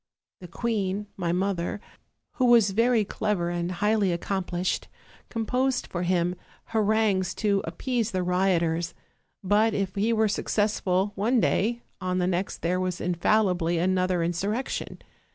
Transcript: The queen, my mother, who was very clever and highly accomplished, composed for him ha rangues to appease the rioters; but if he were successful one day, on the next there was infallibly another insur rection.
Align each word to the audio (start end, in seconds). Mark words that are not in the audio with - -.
The 0.39 0.47
queen, 0.47 1.05
my 1.15 1.31
mother, 1.31 1.79
who 2.37 2.45
was 2.45 2.71
very 2.71 3.05
clever 3.05 3.51
and 3.51 3.71
highly 3.73 4.11
accomplished, 4.11 4.87
composed 5.29 5.85
for 5.85 6.01
him 6.01 6.33
ha 6.65 6.79
rangues 6.79 7.35
to 7.35 7.61
appease 7.65 8.09
the 8.09 8.23
rioters; 8.23 8.95
but 9.43 9.75
if 9.75 9.93
he 9.93 10.11
were 10.11 10.27
successful 10.27 11.11
one 11.13 11.39
day, 11.39 11.83
on 12.01 12.17
the 12.17 12.25
next 12.25 12.63
there 12.63 12.79
was 12.79 12.99
infallibly 12.99 13.77
another 13.77 14.21
insur 14.21 14.49
rection. 14.59 14.99